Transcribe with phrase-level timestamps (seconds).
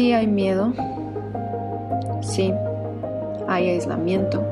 [0.00, 0.72] Sí hay miedo.
[2.22, 2.54] Sí,
[3.46, 4.42] hay aislamiento.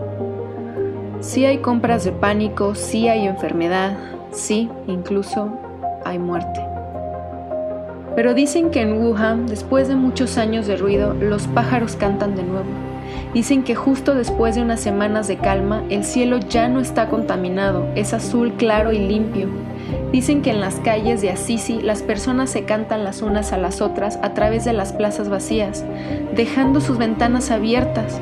[1.20, 3.96] Sí hay compras de pánico, sí hay enfermedad,
[4.30, 5.58] sí, incluso
[6.04, 6.60] hay muerte.
[8.14, 12.42] Pero dicen que en Wuhan, después de muchos años de ruido, los pájaros cantan de
[12.42, 12.68] nuevo.
[13.32, 17.86] Dicen que justo después de unas semanas de calma, el cielo ya no está contaminado,
[17.94, 19.48] es azul claro y limpio.
[20.12, 23.82] Dicen que en las calles de Assisi las personas se cantan las unas a las
[23.82, 25.84] otras a través de las plazas vacías,
[26.34, 28.18] dejando sus ventanas abiertas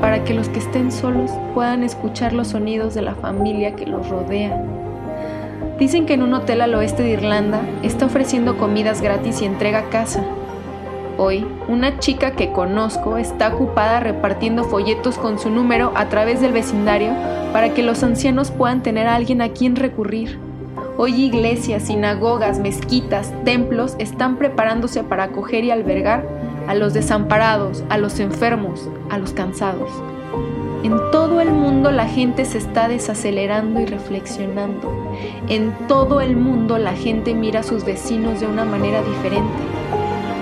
[0.00, 4.08] para que los que estén solos puedan escuchar los sonidos de la familia que los
[4.08, 4.62] rodea.
[5.78, 9.80] Dicen que en un hotel al oeste de Irlanda está ofreciendo comidas gratis y entrega
[9.80, 10.22] a casa.
[11.16, 16.52] Hoy, una chica que conozco está ocupada repartiendo folletos con su número a través del
[16.52, 17.10] vecindario
[17.52, 20.47] para que los ancianos puedan tener a alguien a quien recurrir.
[21.00, 26.26] Hoy iglesias, sinagogas, mezquitas, templos están preparándose para acoger y albergar
[26.66, 29.92] a los desamparados, a los enfermos, a los cansados.
[30.82, 34.92] En todo el mundo la gente se está desacelerando y reflexionando.
[35.48, 39.62] En todo el mundo la gente mira a sus vecinos de una manera diferente.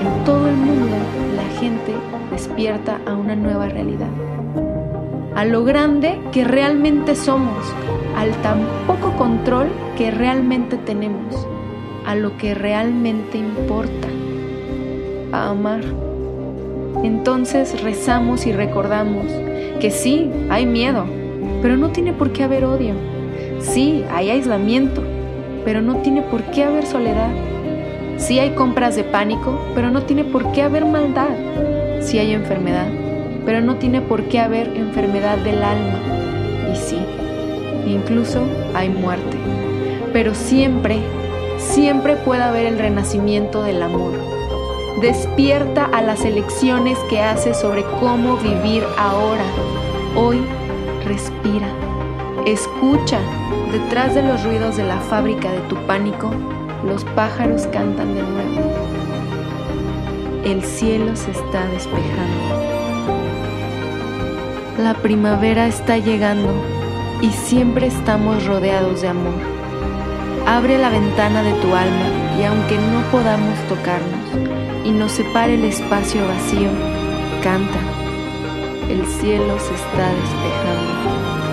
[0.01, 0.97] En todo el mundo
[1.37, 1.93] la gente
[2.31, 4.09] despierta a una nueva realidad.
[5.35, 7.75] A lo grande que realmente somos,
[8.17, 11.47] al tan poco control que realmente tenemos,
[12.07, 14.09] a lo que realmente importa,
[15.33, 15.83] a amar.
[17.05, 19.27] Entonces rezamos y recordamos
[19.81, 21.05] que sí, hay miedo,
[21.61, 22.95] pero no tiene por qué haber odio.
[23.61, 25.03] Sí, hay aislamiento,
[25.65, 27.31] pero no tiene por qué haber soledad.
[28.17, 31.29] Sí hay compras de pánico, pero no tiene por qué haber maldad.
[32.01, 32.87] Sí hay enfermedad,
[33.45, 36.26] pero no tiene por qué haber enfermedad del alma.
[37.87, 38.41] Incluso
[38.75, 39.39] hay muerte.
[40.13, 40.99] Pero siempre,
[41.59, 44.13] siempre puede haber el renacimiento del amor.
[45.01, 49.45] Despierta a las elecciones que haces sobre cómo vivir ahora.
[50.17, 50.41] Hoy,
[51.05, 51.69] respira.
[52.45, 53.19] Escucha,
[53.73, 56.31] detrás de los ruidos de la fábrica de tu pánico,
[56.85, 58.87] los pájaros cantan de nuevo.
[60.45, 62.77] El cielo se está despejando.
[64.79, 66.53] La primavera está llegando
[67.21, 69.35] y siempre estamos rodeados de amor.
[70.47, 72.07] Abre la ventana de tu alma
[72.39, 76.69] y aunque no podamos tocarnos y nos separe el espacio vacío,
[77.43, 77.79] canta.
[78.89, 81.46] El cielo se está despejando.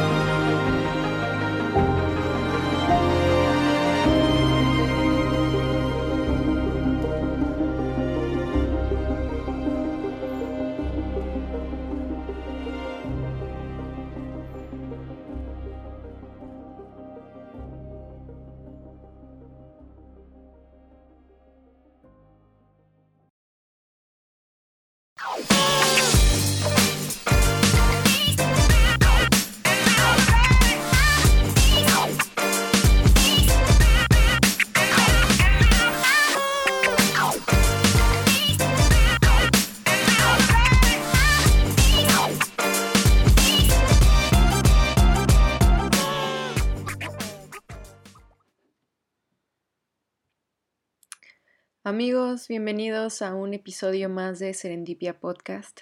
[51.94, 55.82] Amigos, bienvenidos a un episodio más de Serendipia Podcast.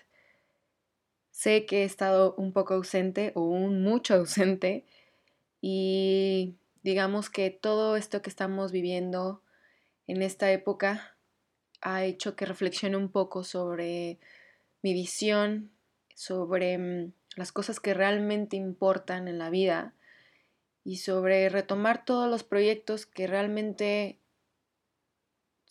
[1.32, 4.84] Sé que he estado un poco ausente o un mucho ausente
[5.62, 9.42] y digamos que todo esto que estamos viviendo
[10.06, 11.16] en esta época
[11.80, 14.20] ha hecho que reflexione un poco sobre
[14.82, 15.72] mi visión,
[16.14, 19.94] sobre mm, las cosas que realmente importan en la vida
[20.84, 24.21] y sobre retomar todos los proyectos que realmente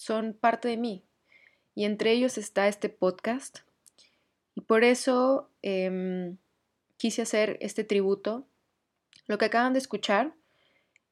[0.01, 1.03] son parte de mí.
[1.75, 3.59] Y entre ellos está este podcast.
[4.55, 6.39] Y por eso em,
[6.97, 8.47] quise hacer este tributo.
[9.27, 10.33] Lo que acaban de escuchar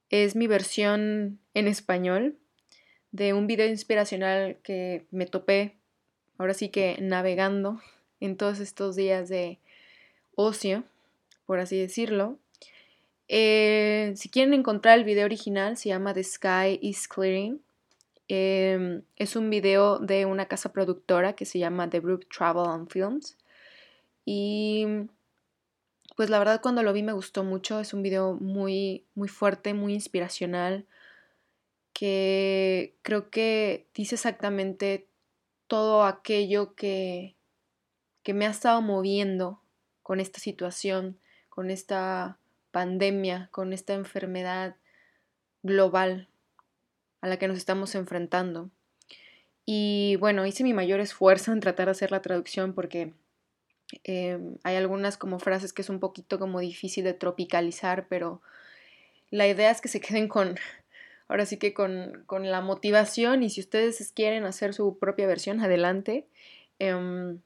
[0.09, 2.39] es mi versión en español
[3.13, 5.75] de un video inspiracional que me topé,
[6.39, 7.83] ahora sí que navegando
[8.21, 9.59] en todos estos días de
[10.35, 10.83] ocio,
[11.45, 12.39] por así decirlo.
[13.29, 17.61] Eh, si quieren encontrar el video original, se llama The Sky is Clearing.
[18.29, 22.91] Em, es un video de una casa productora que se llama The Brook Travel and
[22.91, 23.39] Films.
[24.27, 24.87] Y
[26.15, 27.81] pues la verdad cuando lo vi me gustó mucho.
[27.81, 30.87] Es un video muy, muy fuerte, muy inspiracional,
[31.95, 35.09] que creo que dice exactamente
[35.67, 37.35] todo aquello que,
[38.23, 39.63] que me ha estado moviendo
[40.03, 42.39] con esta situación, con esta
[42.73, 44.77] pandemia, con esta enfermedad
[45.63, 46.29] global
[47.21, 48.71] a la que nos estamos enfrentando.
[49.65, 53.13] Y bueno, hice mi mayor esfuerzo en tratar de hacer la traducción porque
[54.05, 58.41] em, hay algunas como frases que es un poquito como difícil de tropicalizar, pero
[59.31, 60.57] la idea es que se queden con,
[61.29, 65.61] ahora sí que con, con la motivación y si ustedes quieren hacer su propia versión,
[65.61, 66.27] adelante.
[66.79, 67.41] Em,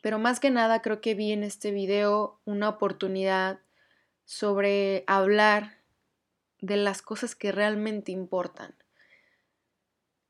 [0.00, 3.60] pero más que nada creo que vi en este video una oportunidad
[4.24, 5.81] sobre hablar
[6.62, 8.74] de las cosas que realmente importan.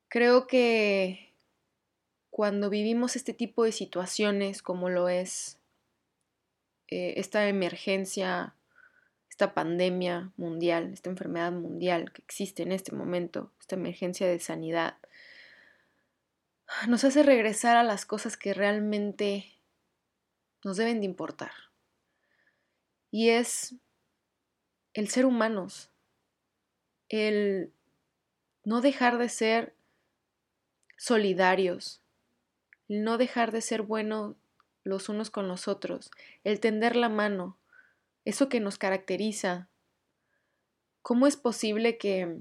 [0.08, 1.32] Creo que
[2.30, 5.58] cuando vivimos este tipo de situaciones como lo es
[6.88, 8.54] eh, esta emergencia,
[9.28, 14.96] esta pandemia mundial, esta enfermedad mundial que existe en este momento, esta emergencia de sanidad,
[16.88, 19.52] nos hace regresar a las cosas que realmente
[20.64, 21.52] nos deben de importar.
[23.10, 23.74] Y es
[24.94, 25.91] el ser humanos,
[27.12, 27.70] el
[28.64, 29.74] no dejar de ser
[30.96, 32.00] solidarios,
[32.88, 34.34] el no dejar de ser buenos
[34.82, 36.10] los unos con los otros,
[36.42, 37.58] el tender la mano,
[38.24, 39.68] eso que nos caracteriza.
[41.02, 42.38] ¿Cómo es posible que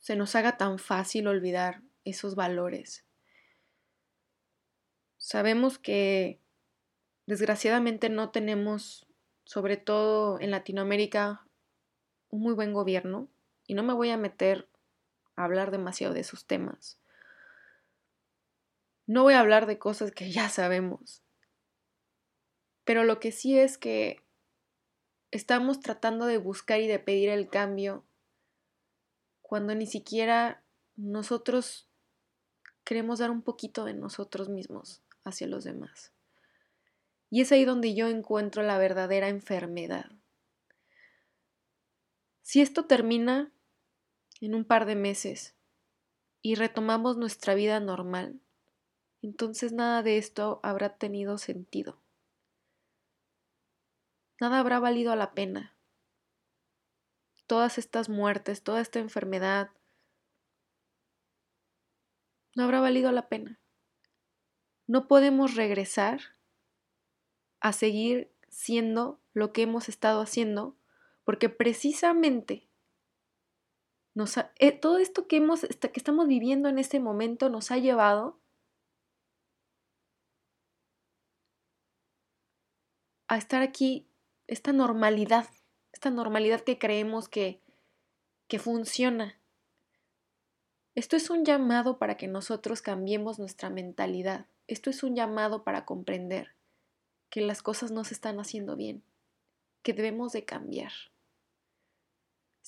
[0.00, 3.04] se nos haga tan fácil olvidar esos valores?
[5.18, 6.40] Sabemos que
[7.26, 9.06] desgraciadamente no tenemos,
[9.44, 11.46] sobre todo en Latinoamérica,
[12.30, 13.28] un muy buen gobierno
[13.66, 14.68] y no me voy a meter
[15.36, 16.98] hablar demasiado de esos temas.
[19.06, 21.22] No voy a hablar de cosas que ya sabemos.
[22.84, 24.22] Pero lo que sí es que
[25.30, 28.04] estamos tratando de buscar y de pedir el cambio
[29.42, 30.62] cuando ni siquiera
[30.96, 31.88] nosotros
[32.84, 36.12] queremos dar un poquito de nosotros mismos hacia los demás.
[37.30, 40.10] Y es ahí donde yo encuentro la verdadera enfermedad.
[42.50, 43.52] Si esto termina,
[44.40, 45.54] en un par de meses
[46.42, 48.40] y retomamos nuestra vida normal,
[49.22, 52.02] entonces nada de esto habrá tenido sentido.
[54.40, 55.76] Nada habrá valido la pena.
[57.46, 59.70] Todas estas muertes, toda esta enfermedad,
[62.56, 63.60] no habrá valido la pena.
[64.88, 66.20] No podemos regresar
[67.60, 70.79] a seguir siendo lo que hemos estado haciendo
[71.30, 72.68] porque precisamente
[74.58, 78.40] eh, todo esto que, hemos, que estamos viviendo en este momento nos ha llevado
[83.28, 84.08] a estar aquí,
[84.48, 85.48] esta normalidad,
[85.92, 87.60] esta normalidad que creemos que,
[88.48, 89.38] que funciona.
[90.96, 94.46] Esto es un llamado para que nosotros cambiemos nuestra mentalidad.
[94.66, 96.56] Esto es un llamado para comprender
[97.28, 99.04] que las cosas no se están haciendo bien,
[99.84, 100.90] que debemos de cambiar.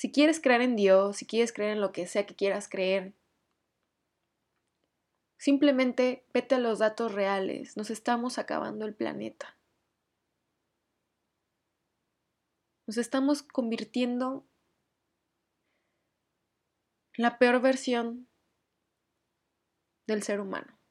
[0.02, 3.14] Si quieres creer en Dios, si quieres creer en lo que sea que quieras creer,
[5.38, 7.76] simplemente vete a los datos reales.
[7.76, 9.56] Nos estamos acabando el planeta.
[12.88, 14.44] Nos estamos convirtiendo
[17.16, 18.26] en la peor versión
[20.08, 20.82] del ser humano.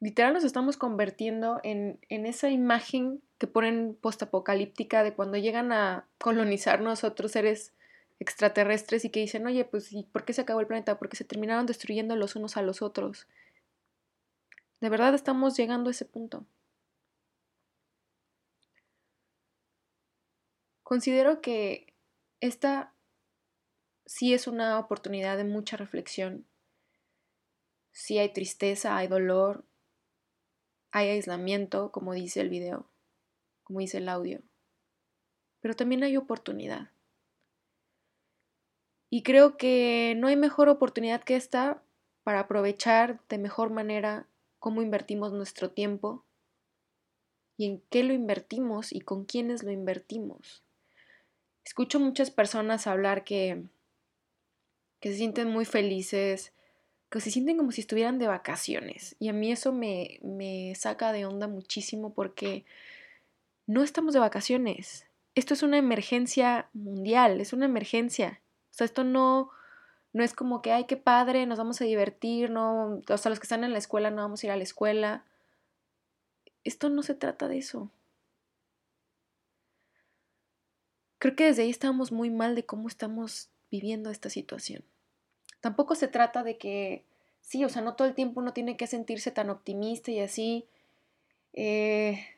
[0.00, 7.04] literal nos estamos convirtiendo en, esa imagen que ponen postapocalíptica de cuando llegan a colonizarnos
[7.04, 7.74] otros seres
[8.18, 10.98] extraterrestres y que dicen, oye, pues ¿y por qué se acabó el planeta?
[10.98, 13.26] Porque se terminaron destruyendo los unos a los otros.
[14.80, 16.46] De verdad estamos llegando a ese punto.
[20.82, 21.92] Considero que
[22.40, 22.94] esta
[24.06, 26.46] sí es una oportunidad de mucha reflexión.
[27.92, 29.66] Sí hay tristeza, hay dolor,
[30.92, 32.88] hay aislamiento, como dice el video,
[33.64, 34.40] como dice el audio,
[35.60, 36.90] pero también hay oportunidad.
[39.10, 41.82] Y creo que no hay mejor oportunidad que esta
[42.22, 44.26] para aprovechar de mejor manera
[44.58, 46.24] cómo invertimos nuestro tiempo
[47.56, 50.64] y en qué lo invertimos y con quiénes lo invertimos.
[51.64, 53.62] Escucho muchas personas hablar que,
[55.00, 56.52] que se sienten muy felices
[57.14, 59.14] que se sienten como si estuvieran de vacaciones.
[59.20, 62.64] Y a mí eso me, me saca de onda muchísimo porque
[63.66, 65.06] no estamos de vacaciones.
[65.34, 68.40] Esto es una emergencia mundial, es una emergencia.
[68.70, 69.50] O sea, esto no,
[70.12, 73.40] no es como que, ay, qué padre, nos vamos a divertir, no, o sea, los
[73.40, 75.24] que están en la escuela no vamos a ir a la escuela.
[76.62, 77.90] Esto no se trata de eso.
[81.18, 84.84] Creo que desde ahí estamos muy mal de cómo estamos viviendo esta situación.
[85.60, 87.02] Tampoco se trata de que,
[87.40, 90.66] sí, o sea, no todo el tiempo uno tiene que sentirse tan optimista y así.
[91.54, 92.33] Eh,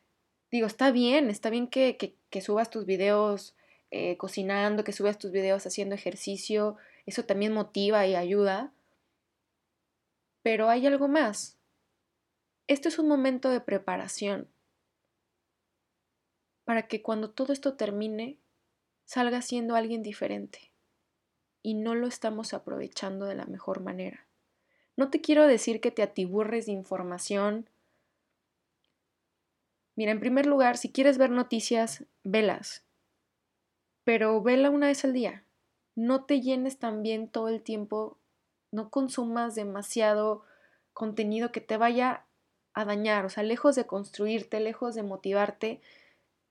[0.56, 3.54] digo, está bien, está bien que, subas tus videos
[3.90, 8.72] eh, cocinando, que subas tus videos haciendo ejercicio, eso también motiva y ayuda.
[10.42, 11.56] Pero hay algo más.
[12.66, 14.48] Esto es un momento de preparación
[16.64, 18.38] para que cuando todo esto termine
[19.04, 20.72] salga siendo alguien diferente
[21.62, 24.26] y no lo estamos aprovechando de la mejor manera.
[24.96, 27.68] No te quiero decir que te atiburres de información.
[29.97, 32.85] Mira, en primer lugar, si quieres ver noticias, velas,
[34.05, 35.43] pero vela una vez al día.
[35.97, 38.19] No te llenes también todo el tiempo,
[38.71, 40.45] no consumas demasiado
[40.93, 42.26] contenido que te vaya
[42.75, 45.81] a dañar, o sea, lejos de construirte, lejos de motivarte,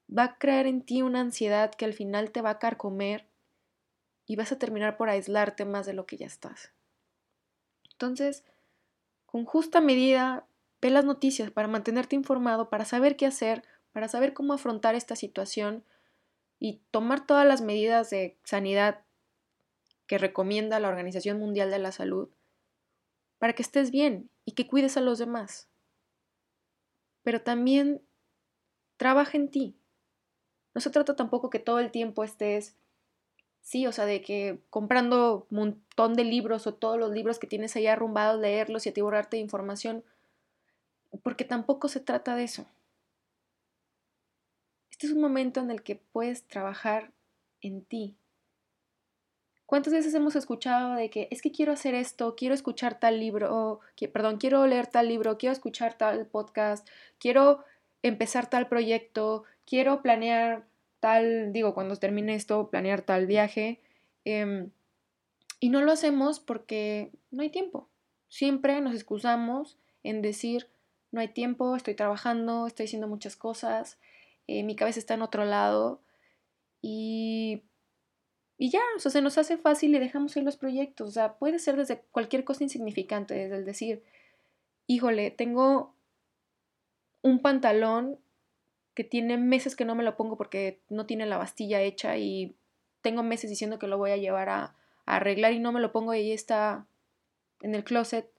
[0.09, 3.27] va a crear en ti una ansiedad que al final te va a carcomer
[4.25, 6.73] y vas a terminar por aislarte más de lo que ya estás.
[7.91, 8.43] Entonces,
[9.27, 10.45] con justa medida,
[10.85, 15.15] ve las noticias para mantenerte informado, para saber qué hacer, para saber cómo afrontar esta
[15.15, 15.83] situación
[16.59, 19.01] y tomar todas las medidas de sanidad
[20.05, 22.29] que recomienda la Organización Mundial de la Salud
[23.39, 25.67] para que estés bien y que cuides a los demás.
[27.23, 28.03] Pero también
[28.97, 29.75] trabaja en ti,
[30.75, 32.75] no se trata tampoco que todo el tiempo estés,
[33.61, 37.47] sí, o sea, de que comprando un montón de libros o todos los libros que
[37.47, 40.05] tienes ahí arrumbados, leerlos y atiborrarte de información,
[41.17, 42.65] porque tampoco se trata de eso.
[44.91, 47.11] Este es un momento en el que puedes trabajar
[47.61, 48.15] en ti.
[49.65, 53.79] ¿Cuántas veces hemos escuchado de que es que quiero hacer esto, quiero escuchar tal libro,
[53.95, 57.63] que, perdón, quiero leer tal libro, quiero escuchar tal podcast, quiero
[58.03, 60.65] empezar tal proyecto, quiero planear
[60.99, 63.81] tal, digo, cuando termine esto, planear tal viaje.
[64.23, 64.69] Em,
[65.59, 67.89] y no lo hacemos porque no hay tiempo.
[68.29, 70.67] Siempre nos excusamos en decir,
[71.15, 73.97] no hay tiempo, estoy trabajando, estoy haciendo muchas cosas,
[74.47, 76.01] eh, mi cabeza está en otro lado
[76.81, 77.63] y,
[78.57, 81.07] y ya, o sea, se nos hace fácil y dejamos ir los proyectos.
[81.09, 84.03] O sea, puede ser desde cualquier cosa insignificante, desde el decir,
[84.85, 85.95] híjole, tengo
[87.23, 88.19] un pantalón
[88.93, 92.55] que tiene meses que no me lo pongo porque no tiene la bastilla hecha y
[93.01, 94.75] tengo meses diciendo que lo voy a llevar a,
[95.07, 96.87] arreglar y no me lo pongo y ahí está
[97.61, 98.29] en el closet.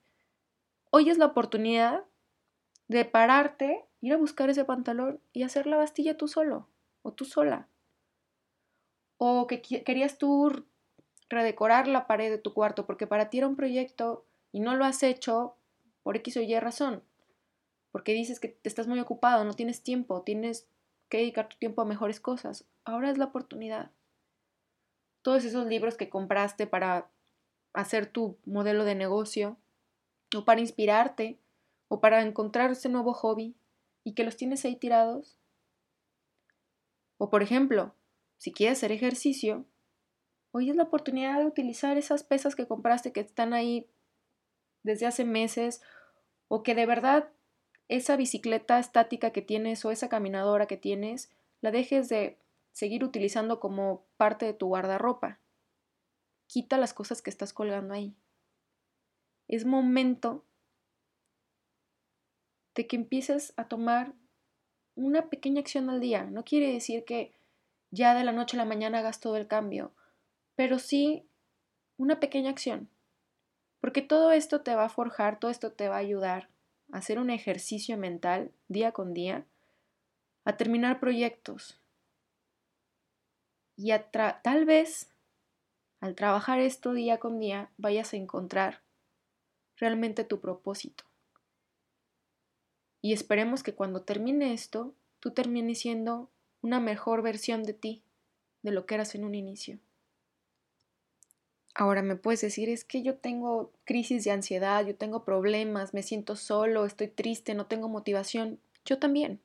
[0.89, 2.03] Hoy es la oportunidad
[2.87, 6.67] de pararte, ir a buscar ese pantalón y hacer la bastilla tú solo
[7.01, 7.67] o tú sola.
[9.17, 10.65] O que querías tú
[11.29, 14.85] redecorar la pared de tu cuarto porque para ti era un proyecto y no lo
[14.85, 15.55] has hecho
[16.03, 17.03] por X o Y razón
[17.97, 20.67] porque dices que te estás muy ocupado, no tienes tiempo, tienes
[21.09, 22.65] que dedicar tu tiempo a mejores cosas.
[22.85, 23.89] Ahora es la oportunidad.
[25.23, 27.09] Todos esos libros que compraste para
[27.73, 29.57] hacer tu modelo de negocio,
[30.35, 31.39] o para inspirarte,
[31.87, 33.55] o para encontrar ese nuevo hobby,
[34.03, 35.37] y que los tienes ahí tirados.
[37.17, 37.93] O por ejemplo,
[38.37, 39.65] si quieres hacer ejercicio,
[40.51, 43.89] hoy es la oportunidad de utilizar esas pesas que compraste que están ahí
[44.83, 45.81] desde hace meses,
[46.47, 47.29] o que de verdad
[47.89, 51.29] esa bicicleta estática que tienes o esa caminadora que tienes,
[51.61, 52.37] la dejes de
[52.71, 55.39] seguir utilizando como parte de tu guardarropa.
[56.47, 58.15] Quita las cosas que estás colgando ahí.
[59.47, 60.45] Es momento
[62.77, 64.13] de que empieces a tomar
[64.95, 66.23] una pequeña acción al día.
[66.23, 67.33] No quiere decir que
[67.91, 69.91] ya de la noche a la mañana hagas todo el cambio,
[70.55, 71.27] pero sí
[71.97, 72.89] una pequeña acción.
[73.81, 76.49] Porque todo esto te va a forjar, todo esto te va a ayudar
[76.91, 79.45] hacer un ejercicio mental día con día,
[80.45, 81.79] a terminar proyectos.
[83.75, 83.91] Y
[84.41, 85.09] tal vez
[85.99, 88.81] al trabajar esto día con día vayas a encontrar
[89.75, 91.06] realmente tu propósito.
[93.01, 96.29] Y esperemos que cuando termine esto, tú termines siendo
[96.61, 98.03] una mejor versión de ti,
[98.63, 99.79] de lo que eras en un inicio.
[101.79, 106.01] Ahora me puedes decir, es que yo tengo crisis de ansiedad, yo tengo problemas, me
[106.01, 108.59] siento solo, estoy triste, no tengo motivación.
[108.83, 109.39] Yo también,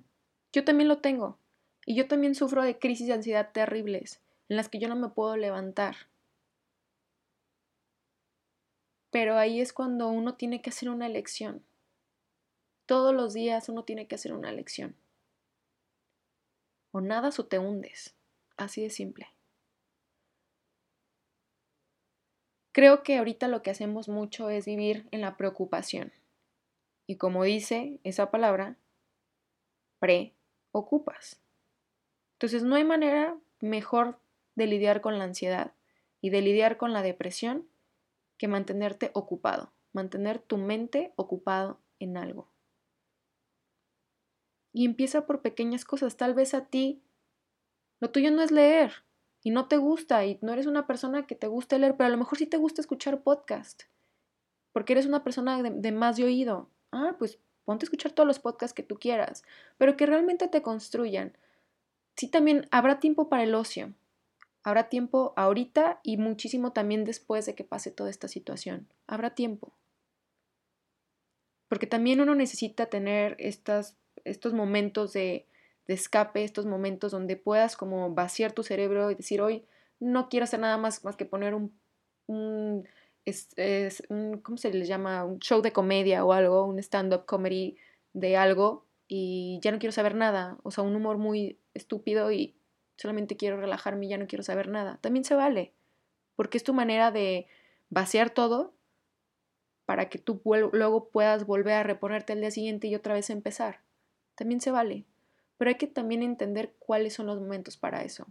[0.52, 1.36] yo también lo tengo.
[1.84, 5.10] Y yo también sufro de crisis de ansiedad terribles, en las que yo no me
[5.10, 5.96] puedo levantar.
[9.10, 11.62] Pero ahí es cuando uno tiene que hacer una elección.
[12.86, 14.96] Todos los días uno tiene que hacer una elección.
[16.90, 18.14] O nadas o te hundes.
[18.56, 19.28] Así de simple.
[22.72, 26.12] Creo que ahorita lo que hacemos mucho es vivir en la preocupación.
[27.06, 28.76] Y como dice esa palabra,
[29.98, 31.40] preocupas.
[32.34, 34.18] Entonces no hay manera mejor
[34.54, 35.72] de lidiar con la ansiedad
[36.20, 37.68] y de lidiar con la depresión
[38.38, 42.51] que mantenerte ocupado, mantener tu mente ocupado en algo.
[44.72, 46.16] Y empieza por pequeñas cosas.
[46.16, 47.02] Tal vez a ti
[48.00, 49.04] lo tuyo no es leer,
[49.42, 52.10] y no te gusta y no eres una persona que te guste leer, pero a
[52.10, 53.82] lo mejor sí te gusta escuchar podcast,
[54.72, 56.70] porque eres una persona de, de más de oído.
[56.92, 59.42] Ah, pues ponte a escuchar todos los podcasts que tú quieras,
[59.78, 61.36] pero que realmente te construyan.
[62.16, 63.94] Sí, también habrá tiempo para el ocio.
[64.64, 68.86] Habrá tiempo ahorita y muchísimo también después de que pase toda esta situación.
[69.08, 69.72] Habrá tiempo.
[71.68, 75.46] Porque también uno necesita tener estas, estos momentos de,
[75.86, 79.64] escape, estos momentos donde puedas como vaciar tu cerebro y decir, hoy
[80.00, 82.88] no quiero hacer nada más, más que poner un,
[83.26, 85.24] es, un, ¿cómo se llama?
[85.24, 87.76] Un show de comedia o algo, un stand-up comedy
[88.14, 92.54] de algo y ya no quiero saber nada, o sea, un humor muy estúpido y
[92.96, 94.98] solamente quiero relajarme y ya no quiero saber nada.
[95.02, 95.72] También se vale,
[96.36, 97.46] porque es tu manera de
[97.90, 98.72] vaciar todo
[99.84, 100.40] para que tú
[100.72, 103.80] luego puedas volver a reponerte al día siguiente y otra vez empezar.
[104.34, 105.06] También se vale
[105.62, 108.26] pero hay que también entender cuáles son los momentos para eso.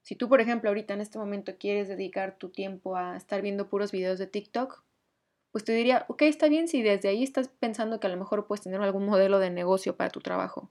[0.00, 3.68] Si tú, por ejemplo, ahorita en este momento quieres dedicar tu tiempo a estar viendo
[3.68, 4.82] puros videos de TikTok,
[5.52, 8.46] pues te diría, ok, está bien si desde ahí estás pensando que a lo mejor
[8.46, 10.70] puedes tener algún modelo de negocio para tu trabajo.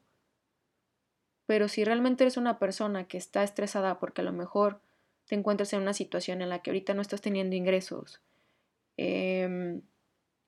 [1.46, 4.82] Pero si realmente eres una persona que está estresada porque a lo mejor
[5.28, 8.20] te encuentras en una situación en la que ahorita no estás teniendo ingresos,
[8.98, 9.84] em,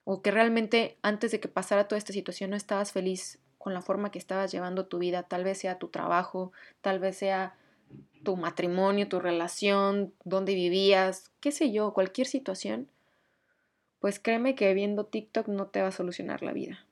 [0.04, 3.82] o que realmente antes de que pasara toda esta situación no estabas feliz con la
[3.82, 7.54] forma que estabas llevando tu vida, tal vez sea tu trabajo, tal vez sea
[8.24, 12.88] tu matrimonio, tu relación, dónde vivías, qué sé yo, cualquier situación,
[14.00, 16.84] pues créeme que viendo TikTok no te va a solucionar la vida.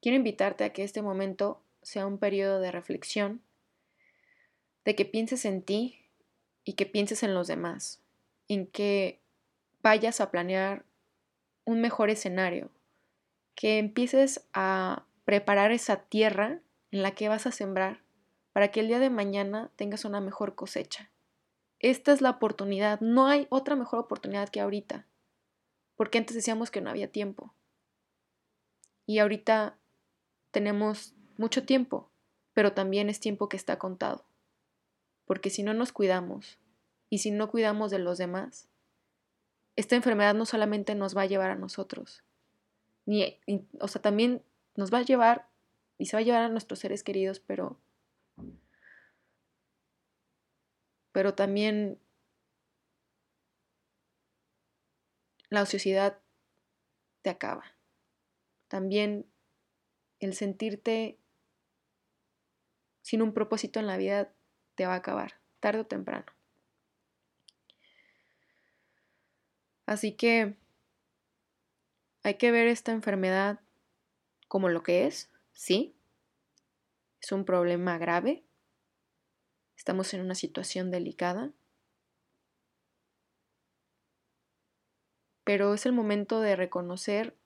[0.00, 3.40] Quiero invitarte a que este momento sea un periodo de reflexión,
[4.84, 6.00] de que pienses en ti
[6.64, 8.00] y que pienses en los demás,
[8.48, 9.20] en que
[9.82, 10.84] vayas a planear
[11.64, 12.70] un mejor escenario,
[13.54, 18.02] que empieces a preparar esa tierra en la que vas a sembrar
[18.52, 21.10] para que el día de mañana tengas una mejor cosecha.
[21.78, 25.06] Esta es la oportunidad, no hay otra mejor oportunidad que ahorita,
[25.96, 27.54] porque antes decíamos que no había tiempo.
[29.06, 29.78] Y ahorita
[30.50, 32.10] tenemos mucho tiempo,
[32.52, 34.24] pero también es tiempo que está contado,
[35.24, 36.58] porque si no nos cuidamos
[37.08, 38.68] y si no cuidamos de los demás,
[39.76, 42.22] esta enfermedad no solamente nos va a llevar a nosotros,
[43.06, 43.38] ni,
[43.80, 44.42] o sea, también
[44.76, 45.48] nos va a llevar
[45.98, 47.78] y se va a llevar a nuestros seres queridos, pero
[51.12, 51.98] pero también
[55.50, 56.18] la ociosidad
[57.20, 57.64] te acaba.
[58.68, 59.26] También
[60.18, 61.18] el sentirte
[63.02, 64.32] sin un propósito en la vida
[64.74, 66.32] te va a acabar, tarde o temprano.
[69.92, 70.56] Así que
[72.22, 73.60] hay que ver esta enfermedad
[74.48, 75.94] como lo que es, sí.
[77.20, 78.42] Es un problema grave.
[79.76, 81.52] Estamos en una situación delicada.
[85.44, 87.36] Pero es el momento de reconocer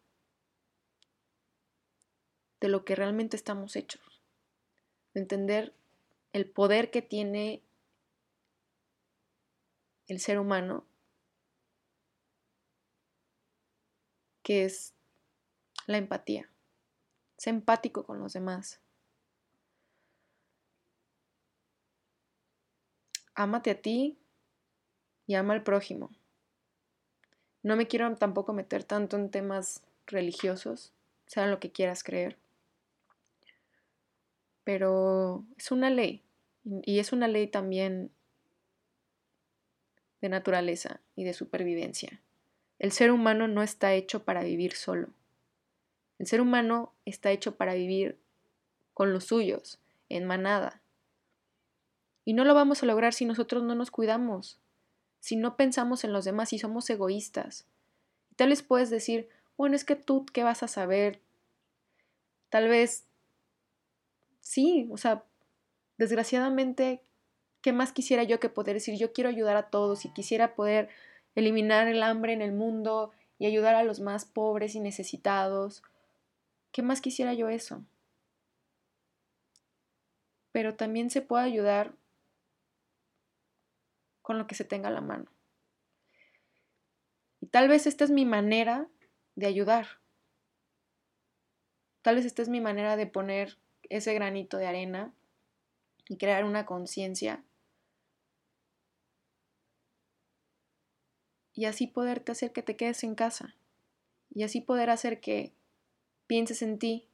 [2.61, 4.23] de lo que realmente estamos hechos.
[5.15, 5.75] De entender
[6.33, 7.61] el poder que tiene
[10.07, 10.87] el ser humano,
[14.47, 14.95] que es
[15.89, 16.49] la empatía.
[17.37, 18.79] Sé empático con los demás.
[23.35, 24.17] Ámate a ti
[25.27, 26.13] y ama al prójimo.
[27.65, 30.93] No me quiero tampoco meter tanto en temas religiosos,
[31.27, 32.39] sea lo que quieras creer.
[34.63, 36.23] Pero es una ley
[36.85, 38.13] y es una ley también
[40.21, 42.21] de naturaleza y de supervivencia.
[42.79, 45.09] El ser humano no está hecho para vivir solo.
[46.19, 48.19] El ser humano está hecho para vivir
[48.95, 50.81] con los suyos, en manada.
[52.25, 54.59] Y no lo vamos a lograr si nosotros no nos cuidamos,
[55.21, 57.67] si no pensamos en los demás y somos egoístas.
[58.31, 61.21] Y tal vez puedes decir, bueno, es que tú, ¿qué vas a saber?
[62.49, 63.05] Tal vez,
[64.41, 65.25] sí, o sea,
[65.99, 67.03] desgraciadamente,
[67.61, 70.89] ¿qué más quisiera yo que poder decir, yo quiero ayudar a todos y quisiera poder
[71.37, 75.85] eliminar el hambre en el mundo y ayudar a los más pobres y necesitados?
[76.73, 77.85] ¿Qué más quisiera yo eso?
[80.51, 81.95] Pero también se puede ayudar
[84.23, 85.27] con lo que se tenga a la mano.
[87.41, 88.89] Y tal vez esta es mi manera
[89.37, 89.87] de ayudar.
[92.03, 95.13] Tal vez esta es mi manera de poner ese granito de arena
[96.09, 97.43] y crear una conciencia.
[101.57, 103.57] Y así poderte hacer que te quedes en casa.
[104.31, 105.53] Y así poder hacer que
[106.29, 107.09] pienses en ti,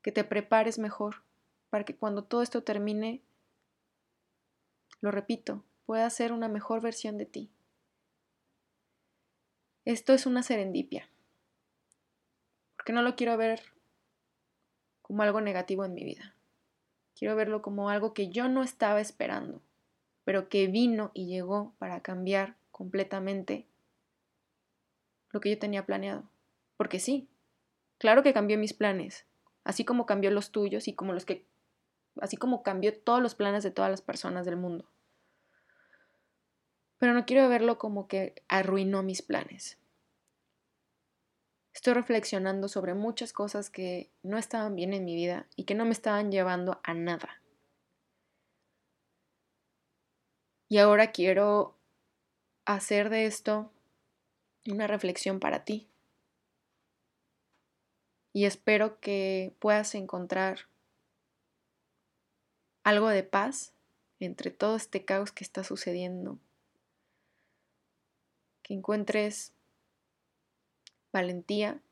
[0.00, 1.24] que te prepares mejor,
[1.68, 3.20] para que cuando todo esto termine
[5.00, 7.50] lo repito, puedas ser una mejor versión de ti.
[9.84, 11.08] Esto es una serendipia,
[12.76, 13.60] porque no lo quiero ver
[15.00, 16.36] como algo negativo en mi vida.
[17.16, 19.60] Quiero verlo como algo que yo no estaba esperando,
[20.22, 23.68] pero que vino y llegó para cambiar completamente
[25.30, 26.24] lo que yo tenía planeado.
[26.76, 27.28] Porque sí,
[27.98, 29.26] claro que cambió mis planes,
[29.62, 31.46] así como cambió los tuyos y como los que
[32.20, 34.90] así como cambió todos los planes de todas las personas del mundo.
[36.98, 39.78] Pero no quiero verlo como que arruinó mis planes.
[41.74, 45.84] Estoy reflexionando sobre muchas cosas que no estaban bien en mi vida y que no
[45.84, 47.40] me estaban llevando a nada.
[50.68, 51.76] Y ahora quiero
[52.64, 53.70] hacer de esto
[54.66, 55.88] una reflexión para ti.
[58.32, 60.60] Y espero que puedas encontrar
[62.82, 63.72] algo de paz
[64.20, 66.38] entre todo este caos que está sucediendo.
[68.62, 69.52] Que encuentres
[71.12, 71.82] valentía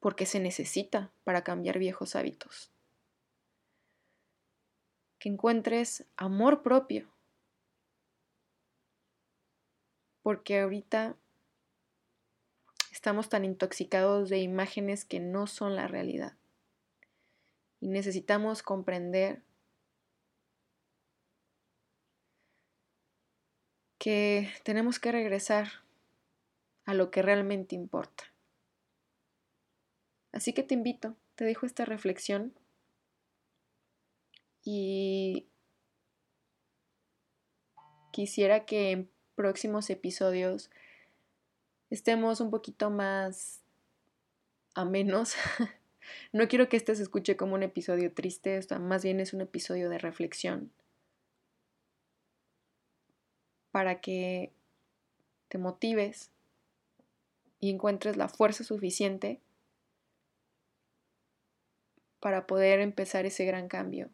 [0.00, 2.70] porque se necesita para cambiar viejos hábitos.
[5.18, 7.15] Que encuentres amor propio
[10.26, 11.14] porque ahorita
[12.90, 16.36] estamos tan intoxicados de imágenes que no son la realidad.
[17.78, 19.44] Y necesitamos comprender
[23.98, 25.68] que tenemos que regresar
[26.86, 28.24] a lo que realmente importa.
[30.32, 32.52] Así que te invito, te dejo esta reflexión
[34.64, 35.46] y
[38.10, 39.06] quisiera que
[39.36, 40.70] próximos episodios
[41.90, 43.60] estemos un poquito más
[44.74, 45.34] a menos.
[46.32, 49.88] no quiero que este se escuche como un episodio triste, más bien es un episodio
[49.88, 50.72] de reflexión
[53.70, 54.52] para que
[55.48, 56.30] te motives
[57.60, 59.40] y encuentres la fuerza suficiente
[62.20, 64.10] para poder empezar ese gran cambio,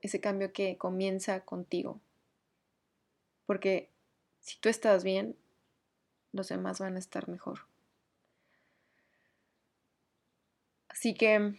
[0.00, 2.00] ese cambio que comienza contigo.
[3.44, 3.90] Porque
[4.44, 5.36] si tú estás bien,
[6.32, 7.60] los demás van a estar mejor.
[10.88, 11.54] Así que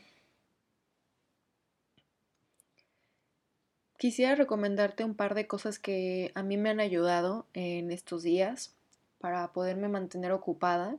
[3.98, 8.76] Quisiera recomendarte un par de cosas que a mí me han ayudado en estos días
[9.20, 10.98] para poderme mantener ocupada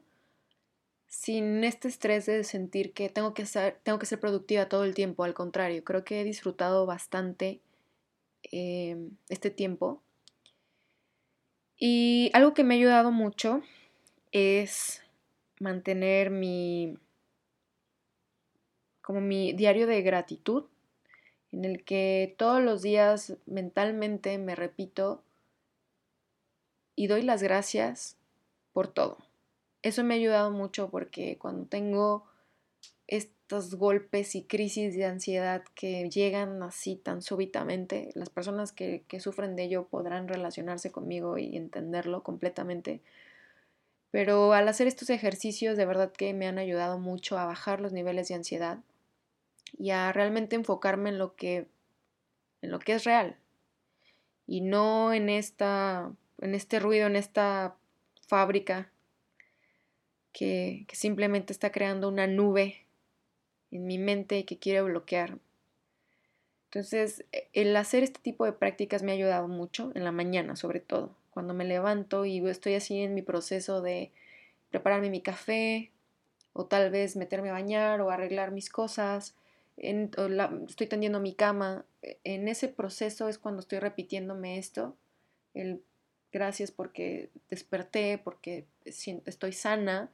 [1.07, 4.95] sin este estrés de sentir que tengo que ser, tengo que ser productiva todo el
[4.95, 5.23] tiempo.
[5.23, 7.61] Al contrario, creo que he disfrutado bastante
[8.43, 10.03] em, este tiempo.
[11.79, 13.63] Y algo que me ha ayudado mucho
[14.33, 15.03] es
[15.61, 16.99] mantener mi
[19.03, 20.65] como mi diario de gratitud
[21.53, 25.23] en el que todos los días mentalmente me repito
[26.97, 28.17] y doy las gracias
[28.73, 29.19] por todo.
[29.83, 32.27] Eso me ha ayudado mucho porque cuando tengo
[33.47, 39.55] estos golpes y crisis de ansiedad que llegan así tan súbitamente, las personas que, sufren
[39.55, 43.03] de ello podrán relacionarse conmigo y entenderlo completamente.
[44.11, 47.93] Pero al hacer estos ejercicios de verdad que me han ayudado mucho a bajar los
[47.93, 48.81] niveles de ansiedad
[49.79, 51.69] y a realmente enfocarme en lo que
[52.63, 53.37] en lo que es real
[54.49, 57.77] y no en esta en este ruido, en esta
[58.27, 58.91] fábrica
[60.33, 62.86] que, que simplemente está creando una nube
[63.71, 65.39] en mi mente que quiere bloquear.
[66.67, 70.57] Entonces, e, el hacer este tipo de prácticas me ha ayudado mucho, en la mañana
[70.57, 74.11] sobre todo, cuando me levanto y estoy así en mi proceso de
[74.71, 75.91] prepararme mi café,
[76.53, 79.35] o tal vez meterme a bañar o arreglar mis cosas,
[79.77, 84.97] estoy tendiendo mi cama, e, en ese proceso es cuando estoy repitiéndome esto,
[85.55, 85.83] el
[86.33, 90.11] gracias porque desperté, porque estoy sana,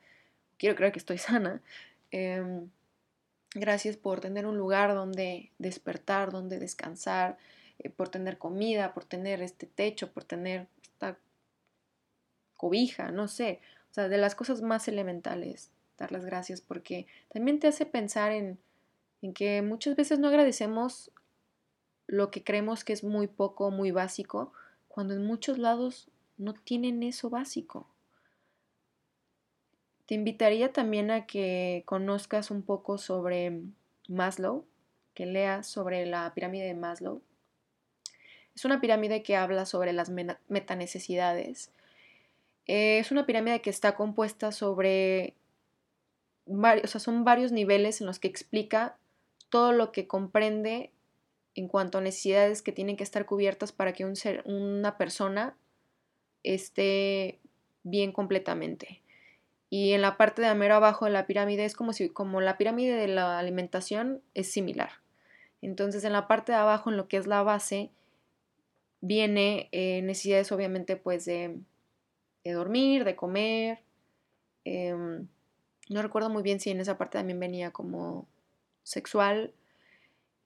[0.58, 1.62] quiero creer que estoy sana,
[2.10, 2.68] em,
[3.54, 7.38] gracias por tener un lugar donde despertar, donde descansar,
[7.78, 11.18] eh, por tener comida, por tener este techo, por tener esta
[12.56, 13.60] cobija, no sé,
[13.90, 18.32] o sea, de las cosas más elementales, dar las gracias porque también te hace pensar
[18.32, 18.58] en
[19.22, 21.10] en que muchas veces no agradecemos
[22.06, 24.52] lo que creemos que es muy poco, muy básico,
[24.88, 27.86] cuando en muchos lados no tienen eso básico.
[30.06, 33.60] Te invitaría también a que conozcas un poco sobre
[34.08, 34.64] Maslow,
[35.14, 37.22] que leas sobre la pirámide de Maslow.
[38.54, 40.10] Es una pirámide que habla sobre las
[40.48, 41.70] metanecesidades.
[42.66, 45.34] Es una pirámide que está compuesta sobre
[46.46, 48.96] varios, o sea, son varios niveles en los que explica
[49.48, 50.90] todo lo que comprende
[51.54, 55.56] en cuanto a necesidades que tienen que estar cubiertas para que un ser, una persona
[56.42, 57.38] esté
[57.82, 59.02] bien completamente.
[59.74, 62.58] Y en la parte de mero abajo de la pirámide es como si como la
[62.58, 64.90] pirámide de la alimentación es similar.
[65.62, 67.90] Entonces en la parte de abajo, en lo que es la base,
[69.00, 71.58] viene eh, necesidades obviamente pues de,
[72.44, 73.78] de, dormir, de comer.
[74.66, 75.26] Em,
[75.88, 78.28] no recuerdo muy bien si en esa parte también venía como
[78.82, 79.54] sexual.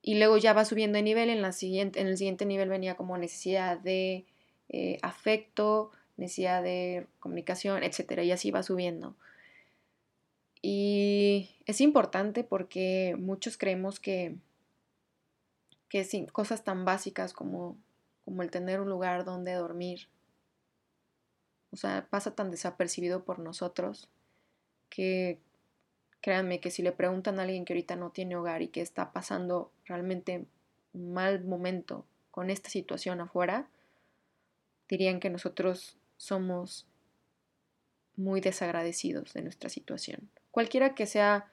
[0.03, 1.31] Y luego ya va subiendo de nivel.
[1.31, 4.25] En, la siguiente, en el siguiente nivel venía como necesidad de
[4.69, 8.22] eh, afecto, necesidad de comunicación, etc.
[8.22, 9.14] Y así va subiendo.
[10.62, 14.37] Y es importante porque muchos creemos que
[15.88, 17.76] que sin cosas tan básicas como,
[18.24, 20.09] como el tener un lugar donde dormir,
[21.72, 24.09] o sea, pasa tan desapercibido por nosotros
[24.88, 25.38] que
[26.20, 29.12] créanme que si le preguntan a alguien que ahorita no tiene hogar y que está
[29.12, 30.46] pasando realmente
[30.92, 33.68] un mal momento con esta situación afuera,
[34.88, 36.87] dirían que nosotros somos
[38.16, 40.31] muy desagradecidos de nuestra situación.
[40.50, 41.50] Cualquiera que sea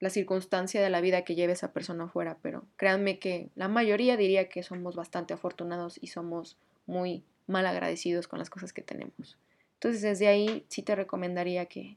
[0.00, 4.16] la circunstancia de la vida que lleve esa persona afuera, pero créanme que la mayoría
[4.16, 9.38] diría que somos bastante afortunados y somos muy mal agradecidos con las cosas que tenemos.
[9.74, 11.96] Entonces desde ahí sí te recomendaría que,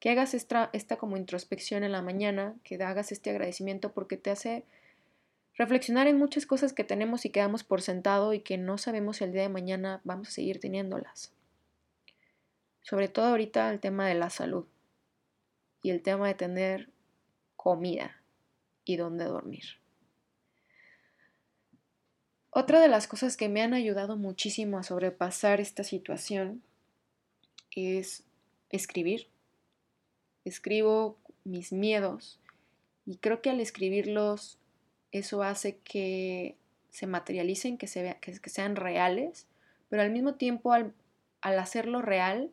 [0.00, 4.30] que hagas esta, esta como introspección en la mañana, que hagas este agradecimiento porque te
[4.30, 4.64] hace
[5.56, 9.18] reflexionar en muchas cosas que tenemos y que damos por sentado y que no sabemos
[9.18, 11.32] si el día de mañana vamos a seguir teniéndolas.
[12.82, 14.66] Sobre todo ahorita el tema de la salud
[15.82, 16.88] y el tema de tener
[17.56, 18.16] comida
[18.84, 19.64] y dónde dormir.
[22.50, 26.62] Otra de las cosas que me han ayudado muchísimo a sobrepasar esta situación
[27.70, 28.24] es
[28.68, 29.28] escribir.
[30.44, 32.40] Escribo mis miedos
[33.06, 34.58] y creo que al escribirlos
[35.12, 36.56] eso hace que
[36.90, 39.46] se materialicen, que, se que, sean reales,
[39.88, 40.92] pero al mismo tiempo al,
[41.40, 42.50] al hacerlo real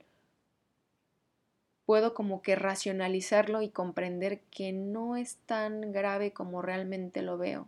[1.86, 7.68] puedo como que racionalizarlo y comprender que no es tan grave como realmente lo veo.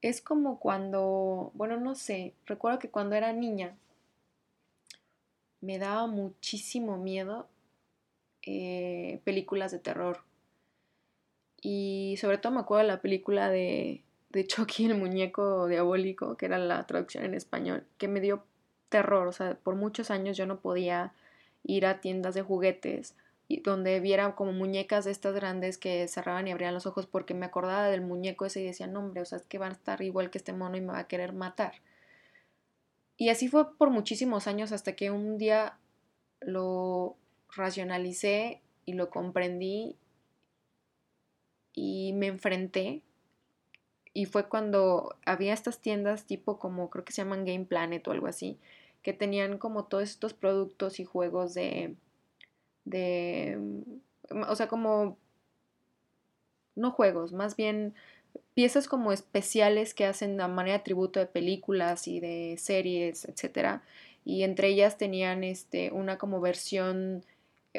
[0.00, 3.76] Es como cuando, bueno, no sé, recuerdo que cuando era niña
[5.60, 7.48] me daba muchísimo miedo
[8.42, 10.25] eh, películas de terror.
[11.68, 16.46] Y sobre todo me acuerdo de la película de, de Chucky, el muñeco diabólico, que
[16.46, 18.44] era la traducción en español, que me dio
[18.88, 19.26] terror.
[19.26, 21.12] O sea, por muchos años yo no podía
[21.64, 23.16] ir a tiendas de juguetes
[23.48, 27.34] y donde viera como muñecas de estas grandes que cerraban y abrían los ojos porque
[27.34, 29.74] me acordaba del muñeco ese y decía, no hombre, o sea, es que van a
[29.74, 31.72] estar igual que este mono y me va a querer matar.
[33.16, 35.78] Y así fue por muchísimos años hasta que un día
[36.38, 37.16] lo
[37.56, 39.96] racionalicé y lo comprendí
[41.76, 43.02] y me enfrenté.
[44.12, 48.12] Y fue cuando había estas tiendas tipo como creo que se llaman Game Planet o
[48.12, 48.58] algo así,
[49.02, 51.94] que tenían como todos estos productos y juegos de,
[52.84, 53.56] de,
[54.30, 55.18] mm, o sea, como,
[56.74, 57.94] no juegos, más bien
[58.54, 63.82] piezas como especiales que hacen a manera de tributo de películas y de series, etcétera,
[64.24, 67.24] y entre ellas tenían este, una como versión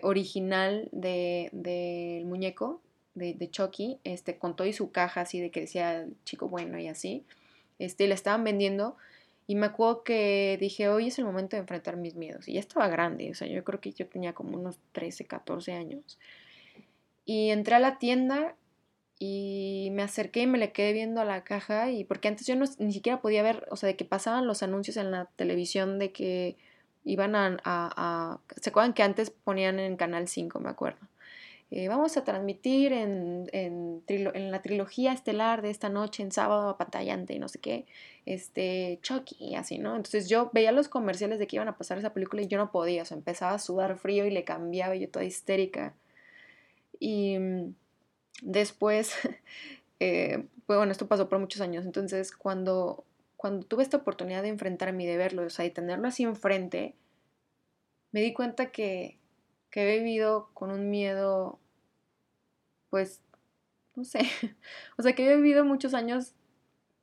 [0.04, 2.82] original del de, muñeco
[3.18, 6.80] de, de, Chucky, este, con todo y su caja así de que decía chico bueno
[6.80, 7.24] y así,
[7.80, 8.98] este, y la estaban vendiendo
[9.48, 12.50] y me acuerdo que dije, hoy es el momento de enfrentar mis miedos.
[12.50, 15.72] Y ya estaba grande, o sea, yo creo que yo tenía como unos 13, 14
[15.72, 16.20] años.
[17.26, 18.56] Y entré a la tienda
[19.20, 21.92] y me acerqué y me le quedé viendo a la caja.
[21.92, 24.64] Y porque antes yo no, ni siquiera podía ver, o sea, de que pasaban los
[24.64, 26.58] anuncios en la televisión de que
[27.06, 31.00] iban a, a ¿Se acuerdan que antes ponían en Canal 5, me acuerdo?
[31.70, 36.78] Eh, vamos a transmitir en, en, la trilogía estelar de esta noche, en sábado a
[36.78, 37.86] pantallante y no sé qué,
[38.26, 39.98] este, Chucky así, ¿no?
[39.98, 42.72] Entonces yo veía los comerciales de que iban a pasar esa película y yo no
[42.72, 45.94] podía, o sea, empezaba a sudar frío y le cambiaba yo toda histérica.
[47.00, 47.76] Y mm,
[48.44, 49.14] después,
[50.00, 53.04] eh, pues bueno, esto pasó por muchos años, entonces cuando,
[53.36, 56.96] cuando tuve esta oportunidad de enfrentarme y de verlo, o sea, y tenerlo así enfrente,
[58.12, 59.18] me di cuenta que
[59.70, 61.60] que he vivido con un miedo,
[62.90, 63.22] pues,
[63.96, 64.20] no sé,
[64.98, 66.34] o sea, que he vivido muchos años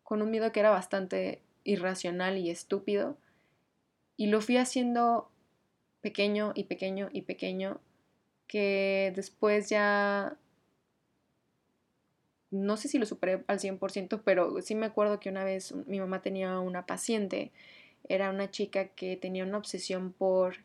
[0.02, 3.16] con un miedo que era bastante irracional y estúpido,
[4.16, 5.30] y lo fui haciendo
[6.00, 7.80] pequeño y pequeño y pequeño,
[8.46, 10.36] que después ya,
[12.50, 15.98] no sé si lo superé al 100%, pero sí me acuerdo que una vez mi
[15.98, 17.52] mamá tenía una paciente,
[18.08, 20.56] era una chica que tenía una obsesión por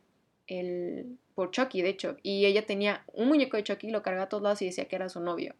[0.50, 4.30] el, por Chucky, de hecho, y ella tenía un muñeco de Chucky, lo cargaba a
[4.30, 5.56] todos lados y decía que era su novio.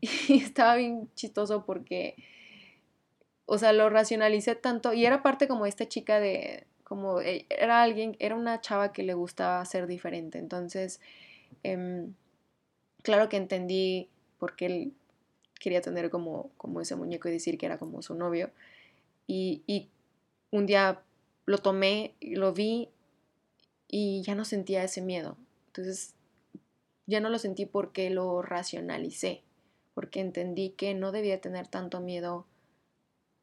[0.28, 2.16] Y estaba bien chistoso porque
[3.46, 7.82] o sea, lo racionalicé tanto y era parte como esta chica de, como e, era
[7.82, 10.38] alguien, era una chava que le gustaba ser diferente.
[10.38, 11.00] Entonces,
[11.62, 12.14] em,
[13.02, 14.08] claro que entendí
[14.38, 14.94] por qué él
[15.60, 18.50] quería tener como, como ese muñeco y decir que era como su novio.
[19.26, 19.90] Y, y
[20.50, 21.02] un día
[21.44, 22.88] lo tomé, lo vi
[23.92, 25.36] y ya no sentía ese miedo.
[25.66, 26.14] Entonces,
[27.06, 29.44] ya no lo sentí porque lo racionalicé,
[29.92, 32.46] porque entendí que no debía tener tanto miedo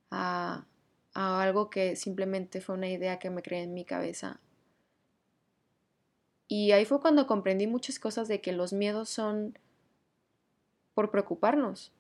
[0.10, 0.66] a,
[1.14, 4.40] a algo que simplemente fue una idea que me creé en mi cabeza.
[6.48, 9.56] Y ahí fue cuando comprendí muchas cosas de que los miedos son
[10.96, 11.92] por preocuparnos.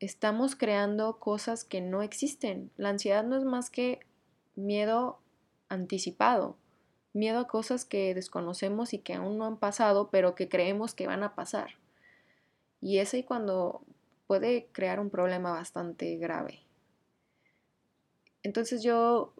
[0.00, 2.72] Estamos creando cosas que no existen.
[2.76, 4.00] La ansiedad no es más que
[4.56, 5.20] miedo
[5.68, 6.56] anticipado,
[7.12, 11.06] miedo a cosas que desconocemos y que aún no han pasado, pero que creemos que
[11.06, 11.74] van a pasar.
[12.80, 13.82] Y es ahí cuando
[14.26, 16.60] puede crear un problema bastante grave.
[18.42, 19.34] Entonces yo,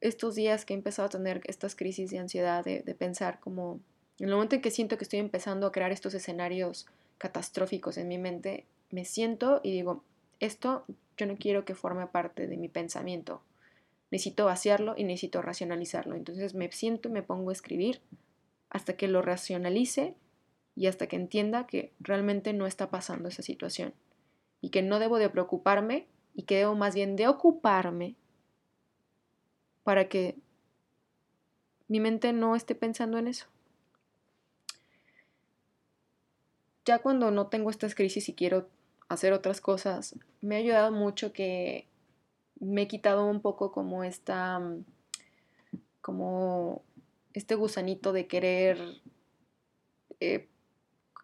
[0.00, 3.80] estos días que he empezado a tener estas crisis de ansiedad, de, pensar como,
[4.18, 6.86] en el momento en que siento que estoy empezando a crear estos escenarios
[7.18, 10.04] catastróficos en mi mente, me siento y digo,
[10.40, 10.84] esto
[11.16, 13.42] yo no quiero que forme parte de mi pensamiento.
[14.10, 16.14] Necesito vaciarlo y necesito racionalizarlo.
[16.14, 18.00] Entonces me siento y me pongo a escribir
[18.70, 20.14] hasta que lo racionalice
[20.74, 23.94] y hasta que entienda que realmente no está pasando esa situación
[24.60, 28.14] y que no debo de preocuparme y que debo más bien de ocuparme
[29.82, 30.36] para que
[31.88, 33.46] mi mente no esté pensando en eso.
[36.84, 38.68] Ya cuando no tengo estas crisis y quiero
[39.08, 41.86] hacer otras cosas, me ha ayudado mucho que
[42.60, 44.60] me he quitado un poco como esta,
[46.00, 46.82] como
[47.34, 48.78] este gusanito de querer
[50.20, 50.48] eh,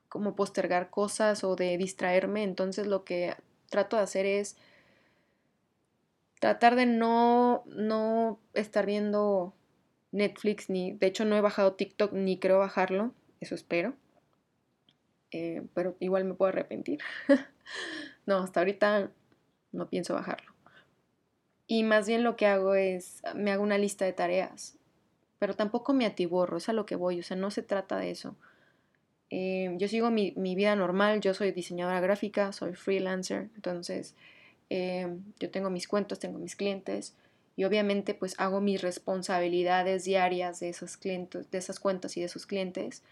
[0.09, 2.43] como postergar cosas o de distraerme.
[2.45, 3.35] Entonces lo que
[3.69, 4.57] trato de hacer es
[6.39, 9.55] tratar de no, no estar viendo
[10.13, 13.95] Netflix, ni, de hecho no he bajado TikTok, ni creo bajarlo, eso espero.
[15.33, 17.01] Eh, pero igual me puedo arrepentir.
[18.27, 19.11] no, hasta ahorita
[19.73, 20.54] no pienso bajarlo.
[21.67, 24.77] Y más bien lo que hago es, me hago una lista de tareas,
[25.39, 28.11] pero tampoco me atiborro, es a lo que voy, o sea, no se trata de
[28.11, 28.37] eso.
[29.31, 34.15] Eh, yo sigo mi, mi, vida normal, yo soy diseñadora gráfica, soy freelancer, entonces
[34.71, 37.15] Em, yo tengo mis cuentos, tengo mis clientes
[37.57, 42.27] y obviamente pues hago mis responsabilidades diarias de esos clientes, de esas cuentas y de
[42.27, 43.03] esos clientes,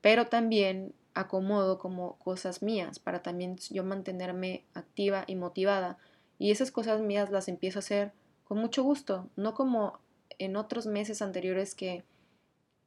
[0.00, 5.98] pero también acomodo como cosas mías para también yo mantenerme activa y motivada
[6.42, 8.10] y esas cosas mías las empiezo a hacer
[8.42, 10.00] con mucho gusto, no como
[10.40, 12.02] en otros meses anteriores que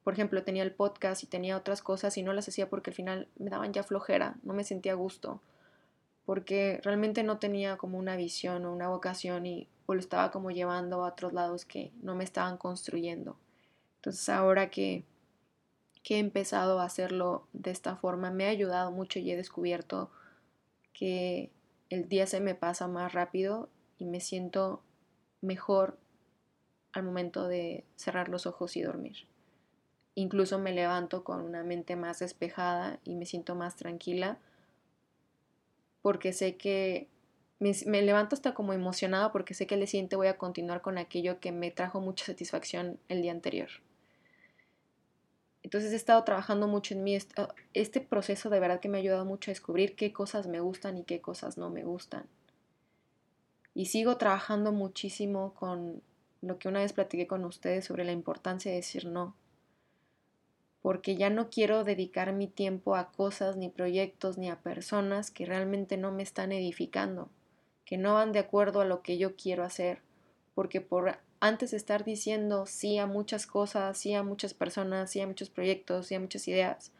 [0.04, 2.94] por ejemplo tenía el podcast y tenía otras cosas y no las hacía porque al
[2.94, 5.40] final me daban ya flojera, no me sentía a gusto
[6.26, 10.50] porque realmente no tenía como una visión o una vocación y o lo estaba como
[10.50, 13.38] llevando a otros lados que no me estaban construyendo.
[13.96, 15.06] Entonces ahora que,
[16.02, 20.10] que he empezado a hacerlo de esta forma, me ha ayudado mucho y he descubierto
[20.92, 21.55] que
[21.90, 23.68] el día se me pasa más rápido
[23.98, 24.82] y me siento
[25.40, 25.98] mejor
[26.92, 29.26] al momento de cerrar los ojos y dormir.
[30.14, 34.38] Incluso me levanto con una mente más despejada y me siento más tranquila
[36.00, 37.08] porque sé que
[37.58, 41.40] me, levanto hasta como emocionada porque sé que el siguiente voy a continuar con aquello
[41.40, 43.68] que me trajo mucha satisfacción el día anterior.
[45.66, 47.18] Entonces he estado trabajando mucho en mí.
[47.74, 50.96] Este proceso de verdad que me ha ayudado mucho a descubrir qué cosas me gustan
[50.96, 52.26] y qué cosas no me gustan.
[53.74, 56.02] Y sigo trabajando muchísimo con
[56.40, 59.34] lo que una vez platiqué con ustedes sobre la importancia de decir no
[60.82, 65.44] porque ya no quiero dedicar mi tiempo a cosas, ni proyectos, ni a personas que
[65.44, 67.28] realmente no me están edificando,
[67.84, 69.98] que no van de acuerdo a lo que yo quiero hacer,
[70.54, 75.20] porque por antes de estar diciendo sí a muchas cosas, sí a muchas personas, sí
[75.20, 76.92] a muchos proyectos, sí a muchas ideas,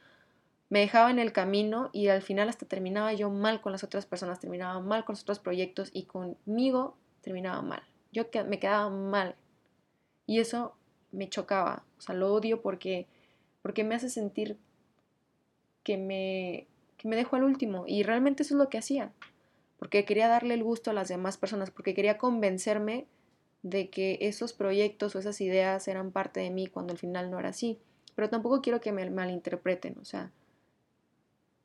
[0.68, 4.06] me dejaba en el camino y al final hasta terminaba yo mal con las otras
[4.06, 7.82] personas, terminaba mal con los otros proyectos y conmigo terminaba mal.
[8.12, 9.36] Yo me quedaba mal.
[10.26, 10.74] Y eso
[11.12, 13.06] me chocaba, o sea, lo odio porque
[13.66, 14.56] porque me hace sentir
[15.82, 17.82] que me, que me dejo al último.
[17.88, 19.10] Y realmente eso es lo que hacía,
[19.76, 23.08] porque quería darle el gusto a las demás personas, porque quería convencerme
[23.70, 27.40] de que esos proyectos o esas ideas eran parte de mí cuando al final no
[27.40, 27.78] era así.
[28.14, 30.30] Pero tampoco quiero que me malinterpreten, o sea,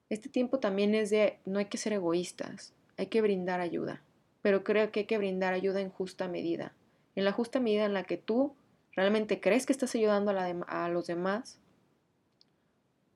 [0.10, 4.02] este tiempo también es de, no hay que ser egoístas, hay que brindar ayuda,
[4.42, 6.74] pero creo que hay que brindar ayuda en justa medida,
[7.16, 8.54] en la justa medida en la que tú
[8.94, 11.60] realmente crees que estás ayudando a, los demás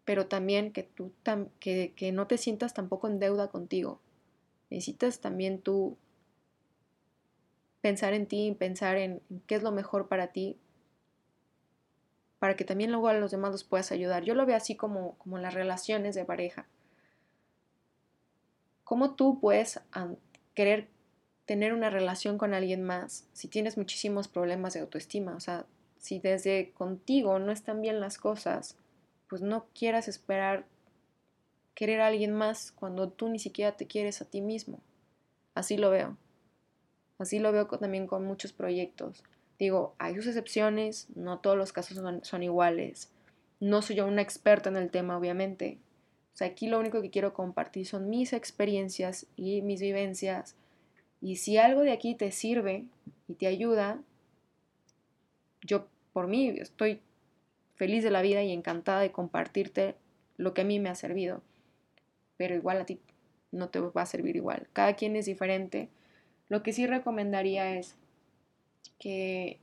[0.05, 1.11] pero también que tú
[1.59, 3.99] que, que no te sientas tampoco en deuda contigo.
[4.69, 5.97] Necesitas también tú
[7.85, 10.57] pensar en ti, pensar en, qué es lo mejor para ti,
[12.39, 14.23] para que también luego a los demás los puedas ayudar.
[14.23, 16.65] Yo lo veo así como, como las relaciones de pareja.
[18.83, 19.79] ¿Cómo tú puedes
[20.55, 20.89] querer
[21.45, 25.35] tener una relación con alguien más si tienes muchísimos problemas de autoestima?
[25.35, 25.67] O sea,
[25.99, 28.79] si desde contigo no están bien las cosas,
[29.29, 30.65] pues no quieras esperar
[31.75, 34.79] querer a alguien más cuando tú ni siquiera te quieres a ti mismo.
[35.53, 36.17] Así lo veo.
[37.17, 39.23] Así lo veo también con muchos proyectos.
[39.57, 43.09] Digo, hay sus excepciones, no todos los casos son, iguales.
[43.59, 45.77] No soy yo una experta en el tema, obviamente.
[46.33, 50.55] O sea, aquí lo único que quiero compartir son mis experiencias y mis vivencias.
[51.21, 52.83] Y si algo de aquí te sirve
[53.29, 54.01] y te ayuda,
[55.61, 57.01] yo por mí estoy
[57.75, 59.95] feliz de la vida y encantada de compartirte
[60.37, 61.41] lo que a mí me ha servido.
[62.35, 62.99] Pero igual a ti
[63.51, 64.67] no te va a servir igual.
[64.73, 65.89] Cada quien es diferente.
[66.49, 67.95] Lo que sí recomendaría es
[68.99, 69.59] que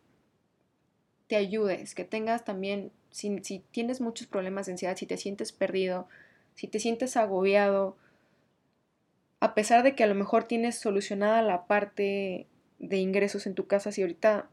[1.28, 6.08] te ayudes, que tengas también, si, tienes muchos problemas de ansiedad, si te sientes perdido,
[6.54, 7.96] si te sientes agobiado,
[9.40, 12.46] a pesar de que a lo mejor tienes solucionada la parte
[12.78, 14.50] de ingresos en tu casa, si ahorita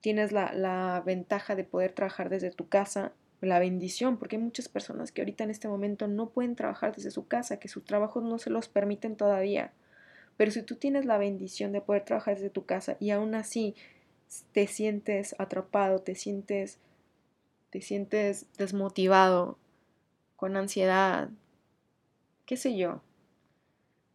[0.00, 4.68] tienes la, la, ventaja de poder trabajar desde tu casa, la bendición, porque hay muchas
[4.68, 8.22] personas que ahorita en este momento no pueden trabajar desde su casa, que sus trabajos
[8.22, 9.72] no se los permiten todavía.
[10.36, 13.74] Pero si tú tienes la bendición de poder trabajar desde tu casa y aún así
[14.52, 16.78] te sientes atrapado, te sientes,
[17.70, 19.58] te sientes desmotivado,
[20.36, 21.28] con ansiedad,
[22.46, 23.02] qué sé yo,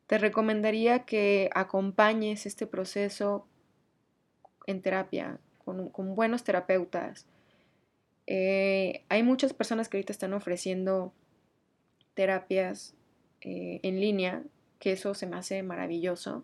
[0.08, 3.48] te recomendaría que acompañes este proceso
[4.66, 7.28] en terapia, con, buenos terapeutas.
[8.26, 11.14] Eh, hay muchas personas que ahorita están ofreciendo
[12.14, 12.96] terapias
[13.42, 14.44] eh, en línea
[14.80, 16.44] que eso se me hace maravilloso.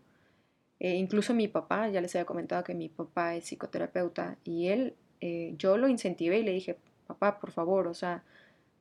[0.80, 4.96] Eh, incluso mi papá, ya les había comentado que mi papá es psicoterapeuta y él,
[5.22, 6.78] eh, yo lo incentivé y le dije,
[7.08, 8.24] papá, por favor, o sea,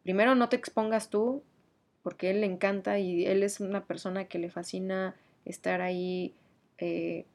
[0.02, 1.42] primero no te expongas tú,
[2.02, 6.34] porque él le encanta y él es una persona que le fascina estar ahí,
[6.78, 7.26] eh,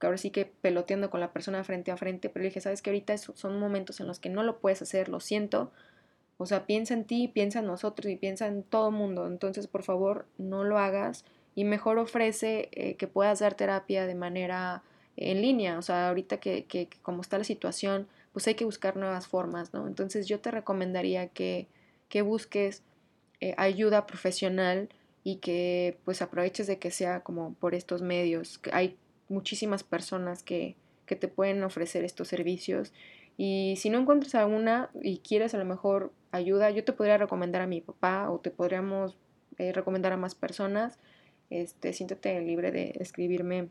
[0.00, 2.90] ahora sí que peloteando con la persona frente a frente, pero le dije, sabes que
[2.90, 5.70] ahorita son momentos en los que no lo puedes hacer, lo siento,
[6.38, 9.68] o sea, piensa en ti, piensa en nosotros y piensa en todo el mundo, entonces
[9.68, 11.24] por favor no lo hagas
[11.54, 14.82] y mejor ofrece eh, que puedas dar terapia de manera
[15.16, 15.78] en línea.
[15.78, 19.74] O sea, ahorita que, que, como está la situación, pues hay que buscar nuevas formas,
[19.74, 19.86] ¿no?
[19.86, 21.68] Entonces yo te recomendaría que,
[22.08, 22.82] que busques
[23.40, 24.88] eh, ayuda profesional
[25.24, 28.60] y que pues aproveches de que sea como por estos medios.
[28.72, 28.96] Hay
[29.28, 30.76] muchísimas personas que,
[31.06, 32.92] que te pueden ofrecer estos servicios
[33.36, 37.62] y si no encuentras alguna y quieres a lo mejor ayuda, yo te podría recomendar
[37.62, 39.16] a mi papá o te podríamos
[39.58, 40.98] eh, recomendar a más personas
[41.60, 43.68] este, siéntate libre de escribirme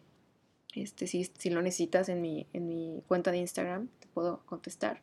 [0.76, 5.02] este, si, lo necesitas en mi, en mi cuenta de Instagram, te puedo contestar.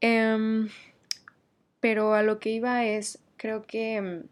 [0.00, 0.68] Em,
[1.80, 4.22] pero a lo que iba es, creo que...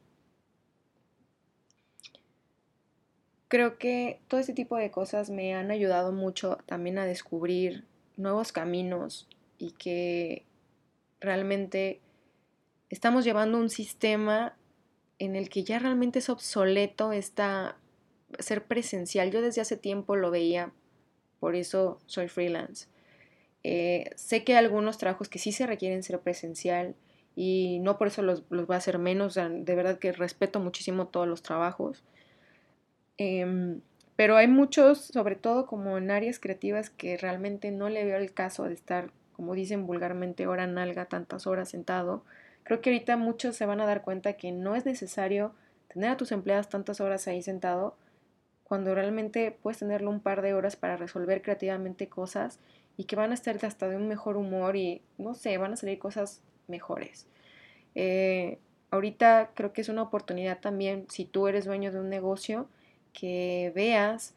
[3.48, 7.86] Creo que todo este tipo de cosas me han ayudado mucho también a descubrir
[8.18, 10.44] nuevos caminos y que
[11.18, 12.02] realmente
[12.90, 14.57] estamos llevando un sistema
[15.18, 17.76] en el que ya realmente es obsoleto esta
[18.38, 19.30] ser presencial.
[19.30, 20.72] Yo desde hace tiempo lo veía,
[21.40, 22.86] por eso soy freelance.
[23.64, 26.94] Eh, sé que hay algunos trabajos que sí se requieren ser presencial
[27.34, 29.34] y no por eso los, voy a hacer menos.
[29.34, 32.04] de verdad que respeto muchísimo todos los trabajos.
[33.16, 33.80] Em,
[34.16, 38.32] pero hay muchos, sobre todo como en áreas creativas, que realmente no le veo el
[38.32, 42.24] caso de estar, como dicen vulgarmente, hora nalga, tantas horas sentado
[42.68, 45.54] Creo que ahorita muchos se van a dar cuenta que no es necesario
[45.88, 47.96] tener a tus empleados tantas horas ahí sentado
[48.62, 52.60] cuando realmente puedes tenerlo un par de horas para resolver creativamente cosas
[52.98, 55.76] y que van a estar hasta de un mejor humor y no sé, van a
[55.76, 57.26] salir cosas mejores.
[57.94, 58.58] Eh,
[58.90, 62.68] ahorita creo que es una oportunidad también, si tú eres dueño de un negocio,
[63.14, 64.34] que veas,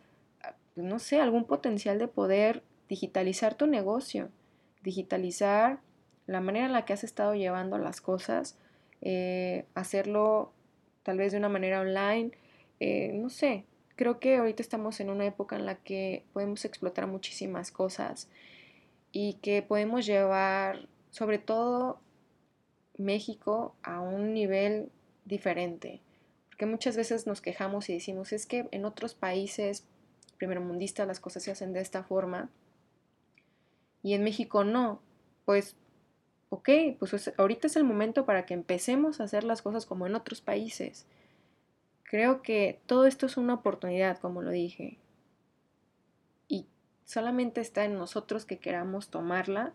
[0.73, 4.29] pues, no sé, algún potencial de poder digitalizar tu negocio,
[4.83, 5.81] digitalizar
[6.27, 8.57] la manera en la que has estado llevando las cosas,
[9.01, 10.51] eh, hacerlo
[11.03, 12.31] tal vez de una manera online,
[12.79, 13.65] eh, no sé,
[13.95, 18.29] creo que ahorita estamos en una época en la que podemos explotar muchísimas cosas
[19.11, 21.99] y que podemos llevar sobre todo
[22.97, 24.89] México a un nivel
[25.25, 26.01] diferente.
[26.49, 29.85] Porque muchas veces nos quejamos y decimos, es que en otros países
[30.37, 32.49] primermundistas las cosas se hacen de esta forma
[34.03, 35.01] y en México no.
[35.45, 35.75] Pues
[36.51, 40.13] ok, pues ahorita es el momento para que empecemos a hacer las cosas como en
[40.13, 41.07] otros países.
[42.03, 44.99] Creo que todo esto es una oportunidad, como lo dije.
[46.47, 46.67] Y
[47.11, 49.73] Solamente está en nosotros que queramos tomarla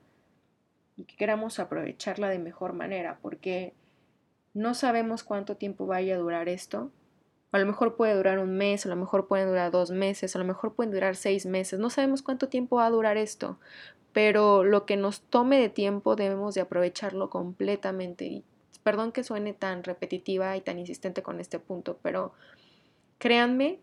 [0.97, 3.75] y que queramos aprovecharla de mejor manera, porque
[4.55, 6.91] no sabemos cuánto tiempo vaya a durar esto.
[7.57, 10.39] A lo mejor puede durar un mes, a lo mejor puede durar dos meses, a
[10.39, 11.81] lo mejor puede durar seis meses.
[11.81, 13.59] No sabemos cuánto tiempo va a durar esto,
[14.13, 18.27] pero lo que nos tome de tiempo debemos de aprovecharlo completamente.
[18.27, 18.45] Y
[18.83, 22.35] perdón que suene tan repetitiva y tan insistente con este punto, pero
[23.17, 23.81] créanme,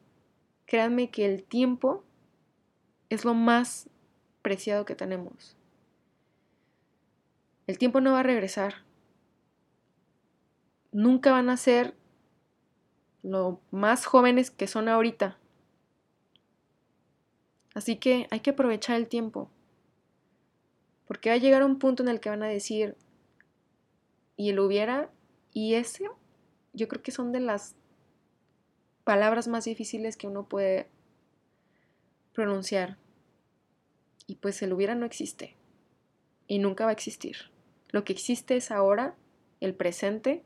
[0.67, 2.03] créanme que el tiempo
[3.09, 3.89] es lo más
[4.43, 5.57] preciado que tenemos.
[7.65, 8.83] El tiempo no va a regresar.
[10.91, 11.95] Nunca van a ser
[13.23, 15.37] lo más jóvenes que son ahorita.
[17.73, 19.49] Así que hay que aprovechar el tiempo.
[21.07, 22.95] Porque va a llegar un punto en el que van a decir,
[24.35, 25.09] y el hubiera,
[25.51, 26.09] y ese,
[26.73, 27.75] yo creo que son de las
[29.03, 30.89] palabras más difíciles que uno puede
[32.33, 32.97] pronunciar.
[34.27, 35.55] Y pues el hubiera no existe.
[36.47, 37.37] Y nunca va a existir.
[37.89, 39.15] Lo que existe es ahora,
[39.59, 40.43] el presente.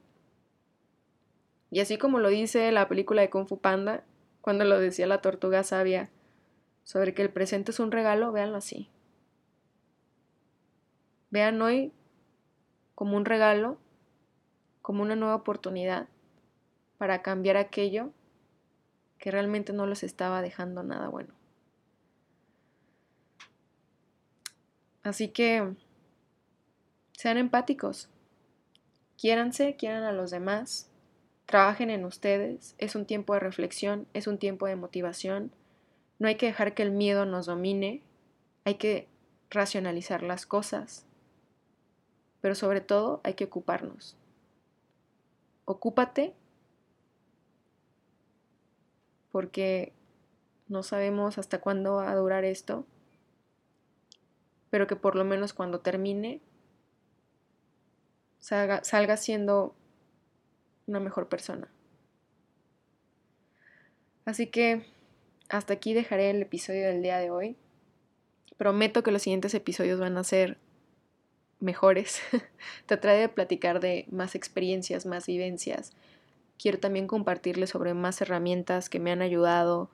[1.72, 4.04] Y así como lo dice la película de Kung Fu Panda,
[4.42, 6.10] cuando lo decía la tortuga sabia,
[6.84, 8.90] sobre que el presente es un regalo, véanlo así.
[11.30, 11.92] Vean hoy
[12.96, 13.78] como un regalo,
[14.82, 16.08] como una nueva oportunidad
[16.98, 18.12] para cambiar aquello
[19.20, 21.34] que realmente no les estaba dejando nada bueno.
[25.04, 25.76] Así que
[27.14, 28.10] sean empáticos.
[29.18, 30.90] Quiéranse, quieran a los demás.
[31.48, 32.76] Trabajen en ustedes.
[32.78, 35.52] Es un tiempo de reflexión, es un tiempo de motivación.
[36.20, 38.04] No hay que dejar que el miedo nos domine.
[38.66, 39.08] Hay que
[39.50, 41.08] racionalizar las cosas.
[42.42, 44.18] Pero sobre todo hay que ocuparnos.
[45.66, 46.36] Ocúpate
[49.32, 49.94] porque
[50.68, 52.86] no sabemos hasta cuándo va a durar esto,
[54.70, 56.42] pero que por lo menos cuando termine
[58.40, 59.76] salga, siendo
[60.88, 61.70] una mejor persona.
[64.26, 64.84] Así que
[65.50, 67.56] hasta aquí dejaré el episodio del día de hoy.
[68.58, 70.58] Prometo que los siguientes episodios van a ser
[71.60, 72.22] mejores.
[72.86, 75.92] Trataré de platicar de más experiencias, más vivencias.
[76.58, 79.90] Quiero también compartirles sobre más herramientas que me han ayudado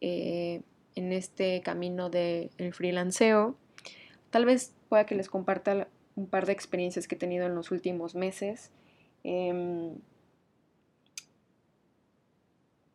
[0.00, 0.62] eh,
[0.94, 3.56] en este camino del freelanceo.
[4.30, 7.70] Tal vez pueda que les comparta un par de experiencias que he tenido en los
[7.70, 8.72] últimos meses.
[9.22, 9.94] Em,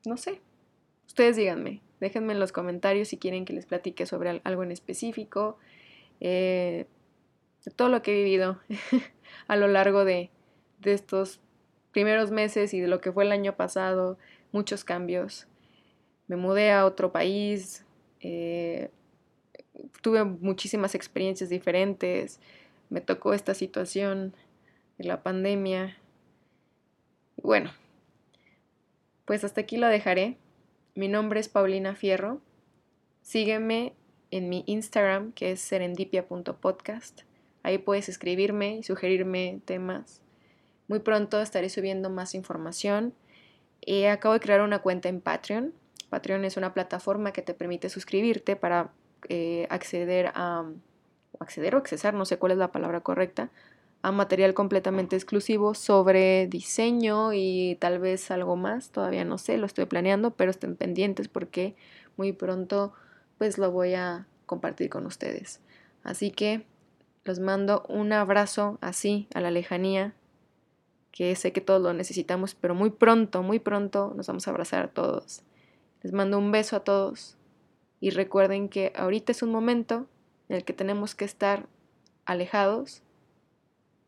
[0.06, 0.42] no sé,
[1.08, 5.58] ustedes díganme, déjenme en los comentarios si quieren que les platique sobre algo en específico,
[6.20, 6.86] eh,
[7.66, 8.60] de todo lo que he vivido
[9.48, 10.30] a lo largo de,
[10.84, 11.40] estos
[11.94, 14.18] primeros meses y de lo que fue el año pasado,
[14.52, 15.48] muchos cambios.
[16.28, 17.86] Me mudé a otro país,
[18.20, 18.90] eh,
[20.02, 22.42] tuve muchísimas experiencias diferentes,
[22.90, 24.36] me tocó esta situación
[24.98, 25.98] de la pandemia.
[27.38, 27.72] Bueno,
[29.26, 30.38] pues hasta aquí lo dejaré.
[30.96, 32.42] Mi nombre es Paulina Fierro.
[33.22, 33.94] Sígueme
[34.32, 37.22] en mi Instagram que es serendipia.podcast.
[37.64, 40.22] Ahí puedes escribirme y sugerirme temas.
[40.88, 43.14] Muy pronto estaré subiendo más información.
[43.82, 45.74] Eh, acabo de crear una cuenta en Patreon.
[46.10, 48.92] Patreon es una plataforma que te permite suscribirte para
[49.30, 50.66] eh, acceder a
[51.40, 53.50] acceder o accesar, no sé cuál es la palabra correcta,
[54.04, 59.66] a material completamente exclusivo sobre diseño y tal vez algo más, todavía no sé, lo
[59.66, 61.76] estoy planeando, pero estén pendientes porque
[62.18, 62.94] muy pronto
[63.38, 65.62] pues lo voy a compartir con ustedes.
[66.04, 66.66] Así que
[67.24, 70.14] los mando un abrazo así a la lejanía,
[71.14, 74.84] que sé que todos lo necesitamos, pero muy pronto, muy pronto nos vamos a abrazar
[74.84, 75.44] a todos.
[76.02, 77.38] Les mando un beso a todos
[78.02, 80.08] y recuerden que ahorita es un momento
[80.50, 81.70] en el que tenemos que estar
[82.26, 83.02] alejados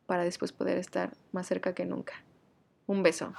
[0.06, 2.14] para después poder estar más cerca que nunca.
[2.88, 3.34] Un beso.